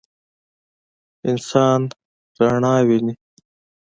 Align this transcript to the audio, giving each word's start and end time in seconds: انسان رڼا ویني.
انسان 1.29 1.79
رڼا 2.39 2.73
ویني. 2.87 3.13